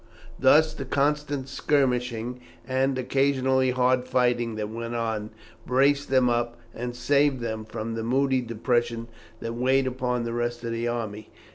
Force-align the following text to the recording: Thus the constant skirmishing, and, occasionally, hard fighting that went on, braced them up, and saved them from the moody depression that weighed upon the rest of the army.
Thus 0.39 0.73
the 0.73 0.83
constant 0.83 1.47
skirmishing, 1.47 2.41
and, 2.67 2.97
occasionally, 2.97 3.69
hard 3.69 4.03
fighting 4.07 4.55
that 4.55 4.67
went 4.67 4.95
on, 4.95 5.29
braced 5.67 6.09
them 6.09 6.27
up, 6.27 6.57
and 6.73 6.95
saved 6.95 7.39
them 7.39 7.65
from 7.65 7.93
the 7.93 8.01
moody 8.01 8.41
depression 8.41 9.09
that 9.41 9.53
weighed 9.53 9.85
upon 9.85 10.23
the 10.23 10.33
rest 10.33 10.63
of 10.63 10.71
the 10.71 10.87
army. 10.87 11.29